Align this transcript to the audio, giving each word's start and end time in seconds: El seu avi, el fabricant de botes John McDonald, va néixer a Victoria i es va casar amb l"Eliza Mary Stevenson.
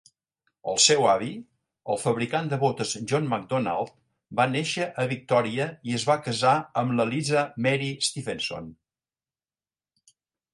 El 0.71 0.77
seu 0.83 1.03
avi, 1.09 1.27
el 1.95 1.99
fabricant 2.03 2.47
de 2.53 2.57
botes 2.63 2.93
John 3.11 3.27
McDonald, 3.33 3.91
va 4.39 4.47
néixer 4.55 4.87
a 5.03 5.05
Victoria 5.11 5.69
i 5.91 5.95
es 5.99 6.07
va 6.13 6.17
casar 6.29 6.55
amb 6.83 6.95
l"Eliza 6.97 7.45
Mary 7.67 7.91
Stevenson. 8.11 8.73